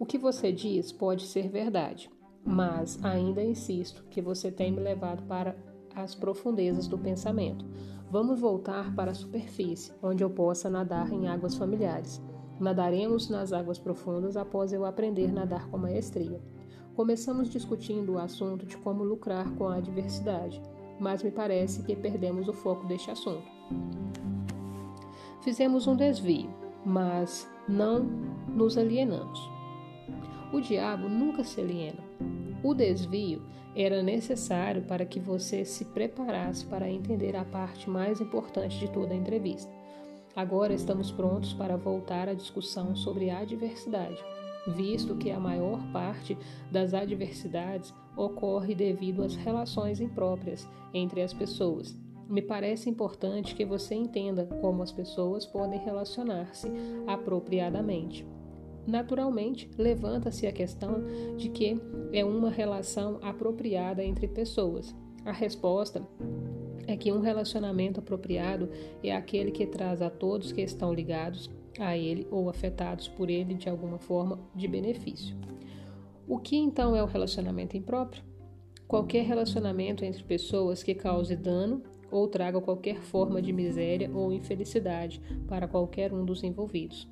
O 0.00 0.06
que 0.06 0.16
você 0.16 0.50
diz 0.50 0.90
pode 0.90 1.26
ser 1.26 1.50
verdade, 1.50 2.10
mas 2.42 2.98
ainda 3.04 3.44
insisto 3.44 4.02
que 4.04 4.22
você 4.22 4.50
tem 4.50 4.72
me 4.72 4.80
levado 4.80 5.22
para 5.24 5.54
as 5.94 6.14
profundezas 6.14 6.86
do 6.86 6.96
pensamento. 6.96 7.66
Vamos 8.10 8.40
voltar 8.40 8.94
para 8.94 9.10
a 9.10 9.14
superfície, 9.14 9.92
onde 10.02 10.24
eu 10.24 10.30
possa 10.30 10.70
nadar 10.70 11.12
em 11.12 11.28
águas 11.28 11.54
familiares. 11.54 12.18
Nadaremos 12.58 13.28
nas 13.28 13.52
águas 13.52 13.78
profundas 13.78 14.38
após 14.38 14.72
eu 14.72 14.86
aprender 14.86 15.28
a 15.28 15.32
nadar 15.32 15.68
com 15.68 15.76
maestria. 15.76 16.40
Começamos 16.94 17.50
discutindo 17.50 18.12
o 18.12 18.18
assunto 18.18 18.64
de 18.64 18.78
como 18.78 19.04
lucrar 19.04 19.54
com 19.56 19.68
a 19.68 19.76
adversidade, 19.76 20.62
mas 20.98 21.22
me 21.22 21.30
parece 21.30 21.82
que 21.82 21.94
perdemos 21.94 22.48
o 22.48 22.54
foco 22.54 22.86
deste 22.86 23.10
assunto. 23.10 23.46
Fizemos 25.42 25.86
um 25.86 25.94
desvio, 25.94 26.48
mas 26.86 27.46
não 27.68 28.00
nos 28.48 28.78
alienamos. 28.78 29.59
O 30.52 30.60
diabo 30.60 31.08
nunca 31.08 31.44
se 31.44 31.60
aliena. 31.60 32.02
O 32.62 32.74
desvio 32.74 33.42
era 33.74 34.02
necessário 34.02 34.82
para 34.82 35.06
que 35.06 35.20
você 35.20 35.64
se 35.64 35.84
preparasse 35.84 36.66
para 36.66 36.90
entender 36.90 37.36
a 37.36 37.44
parte 37.44 37.88
mais 37.88 38.20
importante 38.20 38.78
de 38.78 38.90
toda 38.90 39.14
a 39.14 39.16
entrevista. 39.16 39.70
Agora 40.34 40.74
estamos 40.74 41.10
prontos 41.10 41.52
para 41.52 41.76
voltar 41.76 42.28
à 42.28 42.34
discussão 42.34 42.94
sobre 42.96 43.30
a 43.30 43.38
adversidade, 43.38 44.18
visto 44.66 45.16
que 45.16 45.30
a 45.30 45.40
maior 45.40 45.80
parte 45.92 46.36
das 46.70 46.94
adversidades 46.94 47.94
ocorre 48.16 48.74
devido 48.74 49.22
às 49.22 49.36
relações 49.36 50.00
impróprias 50.00 50.68
entre 50.92 51.22
as 51.22 51.32
pessoas. 51.32 51.96
Me 52.28 52.42
parece 52.42 52.88
importante 52.88 53.54
que 53.54 53.64
você 53.64 53.94
entenda 53.94 54.46
como 54.60 54.82
as 54.82 54.92
pessoas 54.92 55.46
podem 55.46 55.80
relacionar-se 55.80 56.70
apropriadamente. 57.06 58.24
Naturalmente, 58.86 59.70
levanta-se 59.76 60.46
a 60.46 60.52
questão 60.52 61.04
de 61.36 61.48
que 61.48 61.80
é 62.12 62.24
uma 62.24 62.50
relação 62.50 63.18
apropriada 63.22 64.02
entre 64.02 64.26
pessoas. 64.26 64.94
A 65.24 65.32
resposta 65.32 66.02
é 66.86 66.96
que 66.96 67.12
um 67.12 67.20
relacionamento 67.20 68.00
apropriado 68.00 68.68
é 69.02 69.14
aquele 69.14 69.50
que 69.50 69.66
traz 69.66 70.02
a 70.02 70.10
todos 70.10 70.52
que 70.52 70.62
estão 70.62 70.92
ligados 70.92 71.50
a 71.78 71.96
ele 71.96 72.26
ou 72.30 72.48
afetados 72.48 73.06
por 73.06 73.30
ele 73.30 73.54
de 73.54 73.68
alguma 73.68 73.98
forma 73.98 74.40
de 74.54 74.66
benefício. 74.66 75.36
O 76.26 76.38
que 76.38 76.56
então 76.56 76.96
é 76.96 77.02
o 77.02 77.06
relacionamento 77.06 77.76
impróprio? 77.76 78.24
Qualquer 78.88 79.24
relacionamento 79.24 80.04
entre 80.04 80.22
pessoas 80.24 80.82
que 80.82 80.94
cause 80.94 81.36
dano 81.36 81.82
ou 82.10 82.26
traga 82.26 82.60
qualquer 82.60 83.00
forma 83.00 83.40
de 83.40 83.52
miséria 83.52 84.10
ou 84.12 84.32
infelicidade 84.32 85.20
para 85.46 85.68
qualquer 85.68 86.12
um 86.12 86.24
dos 86.24 86.42
envolvidos. 86.42 87.08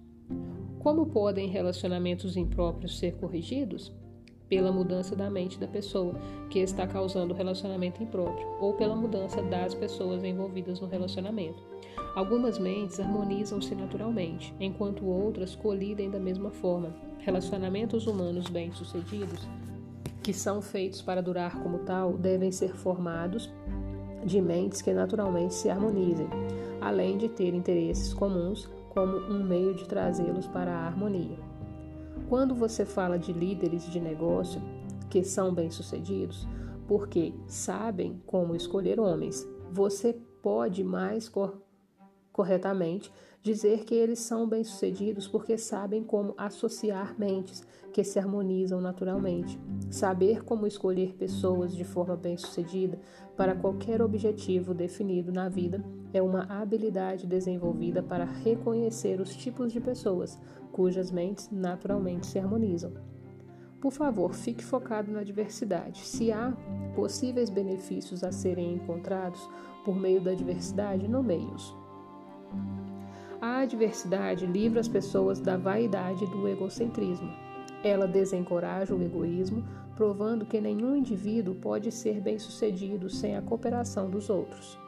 Como 0.88 1.04
podem 1.04 1.48
relacionamentos 1.48 2.34
impróprios 2.34 2.98
ser 2.98 3.12
corrigidos? 3.16 3.92
Pela 4.48 4.72
mudança 4.72 5.14
da 5.14 5.28
mente 5.28 5.58
da 5.58 5.68
pessoa 5.68 6.14
que 6.48 6.60
está 6.60 6.86
causando 6.86 7.34
o 7.34 7.36
relacionamento 7.36 8.02
impróprio 8.02 8.46
ou 8.58 8.72
pela 8.72 8.96
mudança 8.96 9.42
das 9.42 9.74
pessoas 9.74 10.24
envolvidas 10.24 10.80
no 10.80 10.88
relacionamento. 10.88 11.62
Algumas 12.16 12.58
mentes 12.58 12.98
harmonizam-se 12.98 13.74
naturalmente, 13.74 14.54
enquanto 14.58 15.04
outras 15.04 15.54
colidem 15.54 16.10
da 16.10 16.18
mesma 16.18 16.50
forma. 16.50 16.96
Relacionamentos 17.18 18.06
humanos 18.06 18.48
bem-sucedidos, 18.48 19.46
que 20.22 20.32
são 20.32 20.62
feitos 20.62 21.02
para 21.02 21.20
durar 21.20 21.62
como 21.62 21.80
tal, 21.80 22.14
devem 22.14 22.50
ser 22.50 22.74
formados 22.74 23.52
de 24.24 24.40
mentes 24.40 24.80
que 24.80 24.94
naturalmente 24.94 25.52
se 25.52 25.68
harmonizem, 25.68 26.28
além 26.80 27.18
de 27.18 27.28
ter 27.28 27.52
interesses 27.52 28.14
comuns 28.14 28.70
como 28.90 29.16
um 29.16 29.42
meio 29.44 29.74
de 29.74 29.86
trazê-los 29.86 30.46
para 30.46 30.72
a 30.72 30.86
harmonia. 30.86 31.38
Quando 32.28 32.54
você 32.54 32.84
fala 32.84 33.18
de 33.18 33.32
líderes 33.32 33.90
de 33.90 34.00
negócio 34.00 34.60
que 35.08 35.24
são 35.24 35.54
bem-sucedidos, 35.54 36.46
porque 36.86 37.32
sabem 37.46 38.20
como 38.26 38.54
escolher 38.54 38.98
homens, 38.98 39.46
você 39.70 40.12
pode 40.42 40.82
mais 40.82 41.28
corretamente 42.38 43.12
dizer 43.42 43.84
que 43.84 43.96
eles 43.96 44.20
são 44.20 44.48
bem-sucedidos 44.48 45.26
porque 45.26 45.58
sabem 45.58 46.04
como 46.04 46.34
associar 46.38 47.18
mentes 47.18 47.64
que 47.92 48.04
se 48.04 48.16
harmonizam 48.16 48.80
naturalmente. 48.80 49.58
Saber 49.90 50.44
como 50.44 50.64
escolher 50.64 51.14
pessoas 51.14 51.74
de 51.74 51.82
forma 51.82 52.14
bem-sucedida 52.14 53.00
para 53.36 53.56
qualquer 53.56 54.00
objetivo 54.00 54.72
definido 54.72 55.32
na 55.32 55.48
vida 55.48 55.84
é 56.12 56.22
uma 56.22 56.44
habilidade 56.44 57.26
desenvolvida 57.26 58.04
para 58.04 58.24
reconhecer 58.24 59.20
os 59.20 59.34
tipos 59.34 59.72
de 59.72 59.80
pessoas 59.80 60.38
cujas 60.70 61.10
mentes 61.10 61.50
naturalmente 61.50 62.28
se 62.28 62.38
harmonizam. 62.38 62.92
Por 63.80 63.90
favor, 63.90 64.32
fique 64.32 64.64
focado 64.64 65.10
na 65.10 65.24
diversidade. 65.24 66.06
Se 66.06 66.30
há 66.30 66.56
possíveis 66.94 67.50
benefícios 67.50 68.22
a 68.22 68.30
serem 68.30 68.74
encontrados 68.74 69.50
por 69.84 69.96
meio 69.96 70.20
da 70.20 70.34
diversidade, 70.34 71.08
nomeie-os. 71.08 71.87
A 73.40 73.58
adversidade 73.58 74.46
livra 74.46 74.80
as 74.80 74.88
pessoas 74.88 75.38
da 75.40 75.56
vaidade 75.56 76.24
e 76.24 76.26
do 76.26 76.48
egocentrismo. 76.48 77.30
Ela 77.84 78.08
desencoraja 78.08 78.94
o 78.94 79.02
egoísmo, 79.02 79.64
provando 79.94 80.44
que 80.44 80.60
nenhum 80.60 80.96
indivíduo 80.96 81.54
pode 81.54 81.92
ser 81.92 82.20
bem-sucedido 82.20 83.08
sem 83.08 83.36
a 83.36 83.42
cooperação 83.42 84.10
dos 84.10 84.28
outros. 84.28 84.78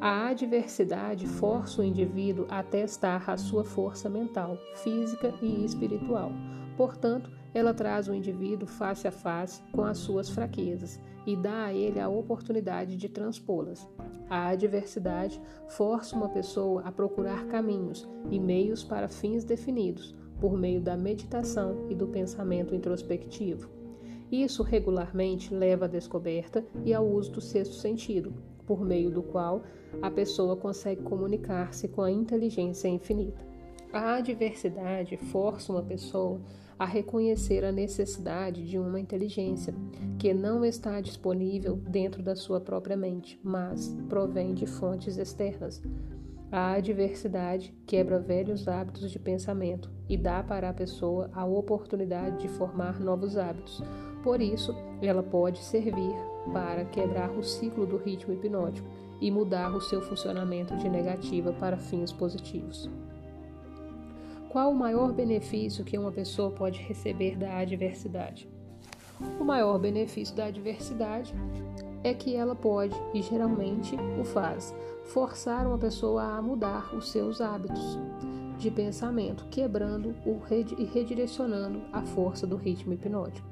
A 0.00 0.28
adversidade 0.28 1.26
força 1.26 1.80
o 1.80 1.84
indivíduo 1.84 2.46
a 2.50 2.62
testar 2.62 3.24
a 3.26 3.38
sua 3.38 3.64
força 3.64 4.10
mental, 4.10 4.58
física 4.82 5.32
e 5.40 5.64
espiritual. 5.64 6.30
Portanto, 6.76 7.30
ela 7.54 7.72
traz 7.72 8.08
o 8.08 8.14
indivíduo 8.14 8.66
face 8.66 9.06
a 9.06 9.12
face 9.12 9.62
com 9.72 9.84
as 9.84 9.98
suas 9.98 10.28
fraquezas 10.28 11.00
e 11.24 11.36
dá 11.36 11.66
a 11.66 11.72
ele 11.72 12.00
a 12.00 12.08
oportunidade 12.08 12.96
de 12.96 13.08
transpô-las. 13.08 13.88
A 14.28 14.48
adversidade 14.48 15.40
força 15.68 16.16
uma 16.16 16.28
pessoa 16.28 16.82
a 16.82 16.90
procurar 16.90 17.46
caminhos 17.46 18.08
e 18.30 18.40
meios 18.40 18.82
para 18.82 19.08
fins 19.08 19.44
definidos, 19.44 20.14
por 20.40 20.58
meio 20.58 20.80
da 20.80 20.96
meditação 20.96 21.86
e 21.88 21.94
do 21.94 22.08
pensamento 22.08 22.74
introspectivo. 22.74 23.70
Isso 24.30 24.62
regularmente 24.62 25.54
leva 25.54 25.84
à 25.84 25.88
descoberta 25.88 26.64
e 26.84 26.92
ao 26.92 27.06
uso 27.06 27.32
do 27.32 27.40
sexto 27.40 27.74
sentido, 27.74 28.34
por 28.66 28.84
meio 28.84 29.10
do 29.10 29.22
qual 29.22 29.62
a 30.02 30.10
pessoa 30.10 30.56
consegue 30.56 31.02
comunicar-se 31.02 31.86
com 31.88 32.02
a 32.02 32.10
inteligência 32.10 32.88
infinita. 32.88 33.46
A 33.92 34.16
adversidade 34.16 35.16
força 35.16 35.70
uma 35.70 35.82
pessoa 35.82 36.40
a 36.78 36.84
reconhecer 36.84 37.64
a 37.64 37.72
necessidade 37.72 38.66
de 38.66 38.78
uma 38.78 39.00
inteligência 39.00 39.74
que 40.18 40.32
não 40.34 40.64
está 40.64 41.00
disponível 41.00 41.76
dentro 41.76 42.22
da 42.22 42.34
sua 42.34 42.60
própria 42.60 42.96
mente, 42.96 43.38
mas 43.42 43.96
provém 44.08 44.54
de 44.54 44.66
fontes 44.66 45.16
externas. 45.16 45.82
A 46.50 46.74
adversidade 46.74 47.74
quebra 47.84 48.18
velhos 48.18 48.68
hábitos 48.68 49.10
de 49.10 49.18
pensamento 49.18 49.90
e 50.08 50.16
dá 50.16 50.42
para 50.42 50.68
a 50.68 50.72
pessoa 50.72 51.28
a 51.32 51.44
oportunidade 51.44 52.42
de 52.42 52.48
formar 52.48 53.00
novos 53.00 53.36
hábitos. 53.36 53.82
Por 54.22 54.40
isso, 54.40 54.72
ela 55.02 55.22
pode 55.22 55.58
servir 55.64 56.14
para 56.52 56.84
quebrar 56.84 57.30
o 57.30 57.42
ciclo 57.42 57.86
do 57.86 57.96
ritmo 57.96 58.34
hipnótico 58.34 58.88
e 59.20 59.30
mudar 59.30 59.74
o 59.74 59.80
seu 59.80 60.00
funcionamento 60.00 60.76
de 60.76 60.88
negativa 60.88 61.52
para 61.52 61.76
fins 61.76 62.12
positivos. 62.12 62.88
Qual 64.54 64.70
o 64.70 64.76
maior 64.76 65.12
benefício 65.12 65.84
que 65.84 65.98
uma 65.98 66.12
pessoa 66.12 66.48
pode 66.48 66.80
receber 66.80 67.36
da 67.36 67.58
adversidade? 67.58 68.48
O 69.40 69.42
maior 69.42 69.80
benefício 69.80 70.32
da 70.32 70.44
adversidade 70.44 71.34
é 72.04 72.14
que 72.14 72.36
ela 72.36 72.54
pode, 72.54 72.94
e 73.12 73.20
geralmente 73.20 73.96
o 74.20 74.24
faz, 74.24 74.72
forçar 75.06 75.66
uma 75.66 75.76
pessoa 75.76 76.22
a 76.22 76.40
mudar 76.40 76.94
os 76.94 77.10
seus 77.10 77.40
hábitos 77.40 77.98
de 78.56 78.70
pensamento, 78.70 79.44
quebrando 79.46 80.14
e 80.78 80.84
redirecionando 80.84 81.82
a 81.92 82.02
força 82.02 82.46
do 82.46 82.54
ritmo 82.54 82.92
hipnótico. 82.92 83.48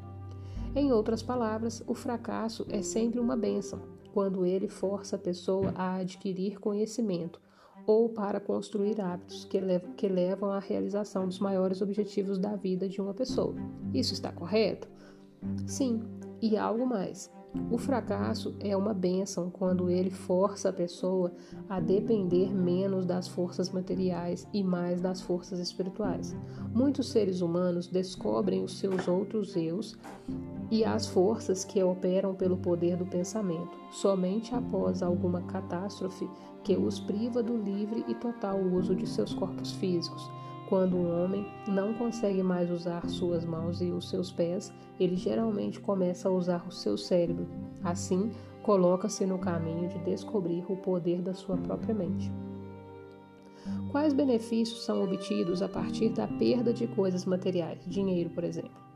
Em 0.72 0.92
outras 0.92 1.20
palavras, 1.20 1.82
o 1.84 1.94
fracasso 1.94 2.64
é 2.70 2.80
sempre 2.80 3.18
uma 3.18 3.36
benção, 3.36 3.80
quando 4.14 4.46
ele 4.46 4.68
força 4.68 5.16
a 5.16 5.18
pessoa 5.18 5.72
a 5.74 5.96
adquirir 5.96 6.60
conhecimento 6.60 7.40
ou 7.86 8.08
para 8.08 8.40
construir 8.40 9.00
hábitos 9.00 9.44
que, 9.44 9.60
lev 9.60 9.82
que 9.96 10.08
levam 10.08 10.50
à 10.50 10.58
realização 10.58 11.26
dos 11.26 11.38
maiores 11.38 11.82
objetivos 11.82 12.38
da 12.38 12.56
vida 12.56 12.88
de 12.88 13.00
uma 13.00 13.14
pessoa. 13.14 13.54
Isso 13.92 14.12
está 14.12 14.32
correto? 14.32 14.88
Sim, 15.66 16.02
e 16.40 16.56
algo 16.56 16.86
mais. 16.86 17.30
O 17.70 17.76
fracasso 17.76 18.54
é 18.60 18.74
uma 18.74 18.94
benção 18.94 19.50
quando 19.50 19.90
ele 19.90 20.10
força 20.10 20.70
a 20.70 20.72
pessoa 20.72 21.32
a 21.68 21.80
depender 21.80 22.54
menos 22.54 23.04
das 23.04 23.28
forças 23.28 23.70
materiais 23.70 24.46
e 24.54 24.64
mais 24.64 25.02
das 25.02 25.20
forças 25.20 25.58
espirituais. 25.60 26.34
Muitos 26.72 27.10
seres 27.10 27.42
humanos 27.42 27.88
descobrem 27.88 28.64
os 28.64 28.78
seus 28.78 29.06
outros 29.06 29.54
eus 29.54 29.98
e 30.72 30.86
as 30.86 31.06
forças 31.06 31.66
que 31.66 31.82
operam 31.82 32.34
pelo 32.34 32.56
poder 32.56 32.96
do 32.96 33.04
pensamento, 33.04 33.78
somente 33.90 34.54
após 34.54 35.02
alguma 35.02 35.42
catástrofe 35.42 36.26
que 36.64 36.74
os 36.74 36.98
priva 36.98 37.42
do 37.42 37.58
livre 37.58 38.02
e 38.08 38.14
total 38.14 38.58
uso 38.58 38.94
de 38.94 39.06
seus 39.06 39.34
corpos 39.34 39.72
físicos 39.72 40.30
Quando 40.70 40.96
um 40.96 41.22
homem 41.22 41.44
não 41.68 41.92
consegue 41.92 42.42
mais 42.42 42.70
usar 42.70 43.06
suas 43.06 43.44
mãos 43.44 43.82
e 43.82 43.90
os 43.90 44.08
seus 44.08 44.32
pés, 44.32 44.72
ele 44.98 45.14
geralmente 45.14 45.78
começa 45.78 46.30
a 46.30 46.32
usar 46.32 46.66
o 46.66 46.72
seu 46.72 46.96
cérebro. 46.96 47.46
Assim, 47.84 48.30
coloca-se 48.62 49.26
no 49.26 49.38
caminho 49.38 49.90
de 49.90 49.98
descobrir 49.98 50.64
o 50.70 50.76
poder 50.78 51.20
da 51.20 51.34
sua 51.34 51.58
própria 51.58 51.94
mente. 51.94 52.32
Quais 53.90 54.14
benefícios 54.14 54.86
são 54.86 55.04
obtidos 55.04 55.60
a 55.60 55.68
partir 55.68 56.08
da 56.08 56.26
perda 56.26 56.72
de 56.72 56.86
coisas 56.86 57.26
materiais, 57.26 57.84
dinheiro, 57.86 58.30
por 58.30 58.42
exemplo? 58.42 58.91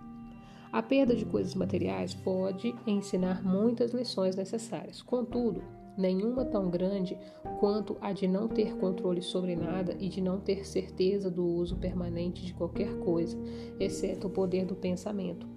A 0.76 0.82
perda 0.82 1.16
de 1.16 1.24
coisas 1.24 1.54
materiais 1.54 2.12
pode 2.12 2.74
ensinar 2.86 3.42
muitas 3.42 3.92
lições 3.92 4.36
necessárias. 4.36 5.00
Contudo, 5.00 5.64
nenhuma 5.96 6.44
tão 6.44 6.68
grande 6.68 7.16
quanto 7.58 7.96
a 7.98 8.12
de 8.12 8.28
não 8.28 8.46
ter 8.46 8.76
controle 8.76 9.22
sobre 9.22 9.56
nada 9.56 9.96
e 9.98 10.10
de 10.10 10.20
não 10.20 10.38
ter 10.38 10.66
certeza 10.66 11.30
do 11.30 11.46
uso 11.46 11.76
permanente 11.76 12.44
de 12.44 12.52
qualquer 12.52 12.94
coisa, 12.98 13.38
exceto 13.80 14.26
o 14.26 14.30
poder 14.30 14.66
do 14.66 14.76
pensamento. 14.76 15.48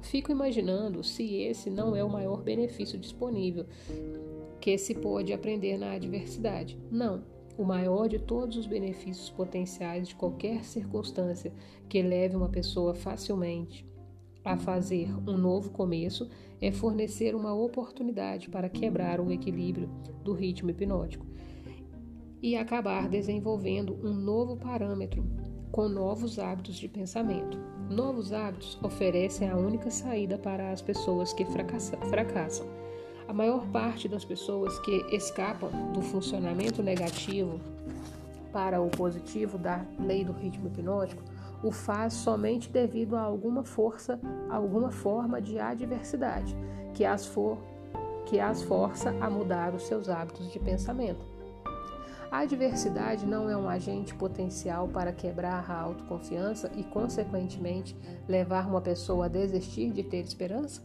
Fico 0.00 0.30
imaginando 0.30 1.02
se 1.02 1.38
esse 1.42 1.68
não 1.68 1.96
é 1.96 2.04
o 2.04 2.08
maior 2.08 2.40
benefício 2.40 2.96
disponível 2.96 3.66
que 4.60 4.78
se 4.78 4.94
pode 4.94 5.32
aprender 5.32 5.76
na 5.76 5.90
adversidade. 5.90 6.78
Não, 6.88 7.24
o 7.58 7.64
maior 7.64 8.08
de 8.08 8.20
todos 8.20 8.56
os 8.56 8.68
benefícios 8.68 9.28
potenciais 9.28 10.06
de 10.06 10.14
qualquer 10.14 10.62
circunstância 10.62 11.52
que 11.88 12.00
leve 12.00 12.36
uma 12.36 12.48
pessoa 12.48 12.94
facilmente 12.94 13.84
a 14.46 14.56
fazer 14.56 15.12
um 15.28 15.36
novo 15.36 15.70
começo 15.70 16.30
é 16.62 16.70
fornecer 16.70 17.34
uma 17.34 17.52
oportunidade 17.52 18.48
para 18.48 18.68
quebrar 18.68 19.20
o 19.20 19.32
equilíbrio 19.32 19.90
do 20.22 20.32
ritmo 20.32 20.70
hipnótico 20.70 21.26
e 22.40 22.56
acabar 22.56 23.08
desenvolvendo 23.08 23.98
um 24.04 24.14
novo 24.14 24.56
parâmetro 24.56 25.24
com 25.72 25.88
novos 25.88 26.38
hábitos 26.38 26.76
de 26.76 26.86
pensamento. 26.86 27.58
Novos 27.90 28.32
hábitos 28.32 28.78
oferecem 28.82 29.50
a 29.50 29.56
única 29.56 29.90
saída 29.90 30.38
para 30.38 30.70
as 30.70 30.80
pessoas 30.80 31.32
que 31.32 31.44
fracassam. 31.44 32.68
A 33.26 33.32
maior 33.32 33.66
parte 33.66 34.08
das 34.08 34.24
pessoas 34.24 34.78
que 34.78 35.04
escapam 35.12 35.70
do 35.92 36.00
funcionamento 36.00 36.84
negativo 36.84 37.60
para 38.52 38.80
o 38.80 38.88
positivo 38.90 39.58
da 39.58 39.84
lei 39.98 40.24
do 40.24 40.32
ritmo 40.32 40.68
hipnótico 40.68 41.22
o 41.62 41.70
faz 41.70 42.12
somente 42.12 42.68
devido 42.70 43.16
a 43.16 43.20
alguma 43.20 43.64
força, 43.64 44.20
alguma 44.50 44.90
forma 44.90 45.40
de 45.40 45.58
adversidade 45.58 46.56
que 46.94 47.04
as, 47.04 47.26
for, 47.26 47.58
que 48.24 48.40
as 48.40 48.62
força 48.62 49.10
a 49.20 49.28
mudar 49.28 49.74
os 49.74 49.86
seus 49.86 50.08
hábitos 50.08 50.50
de 50.50 50.58
pensamento. 50.58 51.36
A 52.30 52.40
adversidade 52.40 53.24
não 53.24 53.48
é 53.48 53.56
um 53.56 53.68
agente 53.68 54.14
potencial 54.14 54.88
para 54.88 55.12
quebrar 55.12 55.70
a 55.70 55.80
autoconfiança 55.80 56.70
e, 56.74 56.82
consequentemente, 56.82 57.96
levar 58.28 58.66
uma 58.66 58.80
pessoa 58.80 59.26
a 59.26 59.28
desistir 59.28 59.92
de 59.92 60.02
ter 60.02 60.18
esperança? 60.18 60.82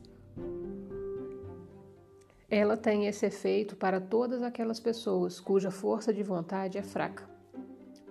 Ela 2.49 2.75
tem 2.75 3.07
esse 3.07 3.25
efeito 3.25 3.75
para 3.75 3.99
todas 3.99 4.43
aquelas 4.43 4.79
pessoas 4.79 5.39
cuja 5.39 5.71
força 5.71 6.13
de 6.13 6.21
vontade 6.21 6.77
é 6.77 6.83
fraca. 6.83 7.30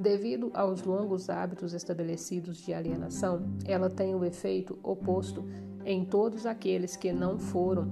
Devido 0.01 0.51
aos 0.55 0.83
longos 0.83 1.29
hábitos 1.29 1.75
estabelecidos 1.75 2.57
de 2.57 2.73
alienação, 2.73 3.43
ela 3.67 3.91
tem 3.91 4.15
o 4.15 4.25
efeito 4.25 4.79
oposto 4.83 5.45
em 5.85 6.07
todos 6.07 6.47
aqueles 6.47 6.97
que 6.97 7.13
não 7.13 7.39
foram 7.39 7.87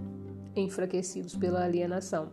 enfraquecidos 0.56 1.36
pela 1.36 1.62
alienação. 1.62 2.32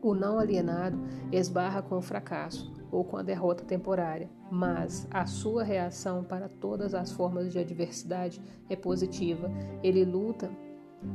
O 0.00 0.14
não 0.14 0.38
alienado 0.38 0.96
esbarra 1.32 1.82
com 1.82 1.96
o 1.96 2.00
fracasso 2.00 2.72
ou 2.92 3.02
com 3.02 3.16
a 3.16 3.24
derrota 3.24 3.64
temporária, 3.64 4.30
mas 4.48 5.04
a 5.10 5.26
sua 5.26 5.64
reação 5.64 6.22
para 6.22 6.48
todas 6.48 6.94
as 6.94 7.10
formas 7.10 7.52
de 7.52 7.58
adversidade 7.58 8.40
é 8.70 8.76
positiva. 8.76 9.50
Ele 9.82 10.04
luta 10.04 10.48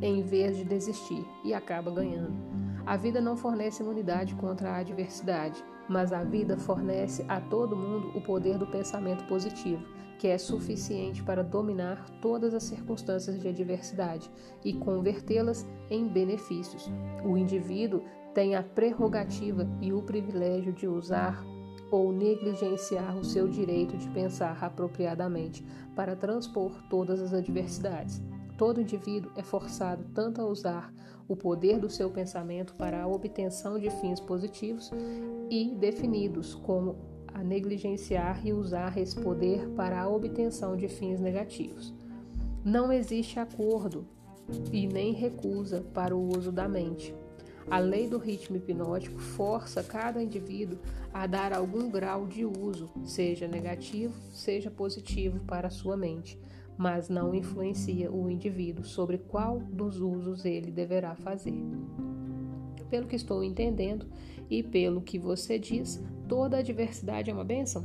em 0.02 0.22
vez 0.22 0.58
de 0.58 0.66
desistir 0.66 1.26
e 1.46 1.54
acaba 1.54 1.90
ganhando. 1.90 2.67
A 2.88 2.98
vida 2.98 3.22
não 3.22 3.38
fornece 3.38 3.84
imunidade 3.84 4.34
contra 4.34 4.72
a 4.72 4.78
adversidade 4.78 5.64
mas 5.88 6.12
a 6.12 6.24
vida 6.24 6.58
fornece 6.58 7.24
a 7.28 7.40
todo 7.40 7.76
mundo 7.76 8.12
o 8.16 8.22
poder 8.22 8.58
do 8.58 8.68
pensamento 8.68 9.26
positivo, 9.26 9.84
que 10.20 10.28
é 10.28 10.38
suficiente 10.38 11.24
para 11.24 11.44
dominar 11.44 12.10
todas 12.22 12.54
as 12.54 12.64
circunstâncias 12.64 13.40
de 13.40 13.48
adversidade 13.48 14.30
e 14.66 14.74
convertê-las 14.74 15.66
em 15.90 16.08
benefícios. 16.08 16.92
O 17.24 17.38
indivíduo 17.38 18.04
tem 18.34 18.56
a 18.56 18.64
prerrogativa 18.64 19.68
e 19.82 19.94
o 19.94 20.02
privilégio 20.02 20.74
de 20.74 20.88
usar 20.88 21.44
ou 21.90 22.12
negligenciar 22.12 23.16
o 23.16 23.24
seu 23.24 23.48
direito 23.48 23.96
de 23.96 24.10
pensar 24.10 24.62
apropriadamente 24.62 25.66
para 25.96 26.16
transpor 26.16 26.72
todas 26.90 27.22
as 27.22 27.34
adversidades. 27.34 28.22
Todo 28.58 28.82
indivíduo 28.82 29.32
é 29.36 29.44
forçado 29.44 30.04
tanto 30.16 30.42
a 30.42 30.46
usar 30.46 30.92
o 31.28 31.36
poder 31.36 31.80
do 31.80 31.90
seu 31.90 32.10
pensamento 32.10 32.74
para 32.74 33.04
a 33.04 33.08
obtenção 33.08 33.78
de 33.78 33.90
fins 33.90 34.20
positivos 34.20 34.92
e 35.50 35.76
definidos, 35.76 36.56
como 36.56 36.96
a 37.32 37.44
negligenciar 37.44 38.46
e 38.46 38.54
usar 38.54 38.98
esse 38.98 39.16
poder 39.16 39.70
para 39.76 40.02
a 40.02 40.10
obtenção 40.10 40.76
de 40.76 40.88
fins 40.88 41.20
negativos. 41.20 41.94
Não 42.66 42.92
existe 42.92 43.40
acordo 43.40 44.08
e 44.72 44.88
nem 44.88 45.14
recusa 45.14 45.82
para 45.94 46.16
o 46.16 46.36
uso 46.36 46.52
da 46.52 46.68
mente. 46.68 47.14
A 47.70 47.80
lei 47.80 48.08
do 48.08 48.18
ritmo 48.18 48.56
hipnótico 48.56 49.20
força 49.20 49.84
cada 49.84 50.24
indivíduo 50.24 50.80
a 51.14 51.28
dar 51.28 51.54
algum 51.54 51.92
grau 51.92 52.26
de 52.26 52.46
uso, 52.46 52.90
seja 53.04 53.46
negativo, 53.46 54.16
seja 54.32 54.72
positivo, 54.72 55.42
para 55.42 55.68
a 55.68 55.72
sua 55.72 55.98
mente 55.98 56.40
mas 56.78 57.10
não 57.10 57.34
influencia 57.34 58.12
o 58.12 58.30
indivíduo 58.30 58.86
sobre 58.86 59.18
qual 59.18 59.60
dos 59.60 60.00
usos 60.00 60.46
ele 60.46 60.72
deverá 60.72 61.16
fazer. 61.16 61.60
Pelo 62.90 63.08
que 63.08 63.16
estou 63.16 63.44
entendendo 63.44 64.06
e 64.50 64.64
pelo 64.64 65.02
que 65.02 65.18
você 65.18 65.58
diz, 65.58 66.02
toda 66.28 66.60
adversidade 66.60 67.30
é 67.30 67.34
uma 67.34 67.44
bênção? 67.44 67.84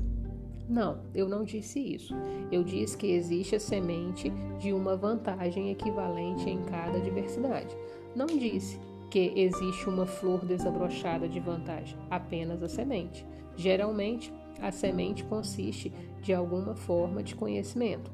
Não, 0.68 1.02
eu 1.14 1.28
não 1.28 1.44
disse 1.44 1.80
isso. 1.80 2.14
Eu 2.50 2.62
disse 2.62 2.96
que 2.96 3.08
existe 3.08 3.56
a 3.56 3.60
semente 3.60 4.30
de 4.58 4.72
uma 4.72 4.96
vantagem 4.96 5.70
equivalente 5.70 6.48
em 6.48 6.62
cada 6.62 6.98
adversidade. 6.98 7.76
Não 8.14 8.26
disse 8.26 8.78
que 9.10 9.32
existe 9.36 9.88
uma 9.88 10.06
flor 10.06 10.44
desabrochada 10.44 11.28
de 11.28 11.40
vantagem, 11.40 11.98
apenas 12.08 12.62
a 12.62 12.68
semente. 12.68 13.26
Geralmente, 13.56 14.32
a 14.60 14.70
semente 14.70 15.24
consiste 15.24 15.92
de 16.22 16.32
alguma 16.32 16.74
forma 16.74 17.22
de 17.22 17.34
conhecimento, 17.34 18.10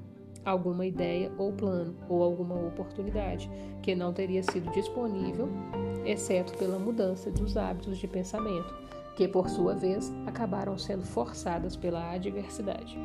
alguma 0.48 0.86
ideia 0.86 1.30
ou 1.38 1.52
plano 1.52 1.94
ou 2.08 2.22
alguma 2.22 2.54
oportunidade 2.54 3.50
que 3.82 3.94
não 3.94 4.12
teria 4.12 4.42
sido 4.42 4.70
disponível, 4.72 5.48
exceto 6.04 6.56
pela 6.56 6.78
mudança 6.78 7.30
dos 7.30 7.56
hábitos 7.56 7.98
de 7.98 8.06
pensamento, 8.06 8.74
que 9.16 9.28
por 9.28 9.48
sua 9.48 9.74
vez 9.74 10.12
acabaram 10.26 10.78
sendo 10.78 11.04
forçadas 11.04 11.76
pela 11.76 12.12
adversidade. 12.12 12.98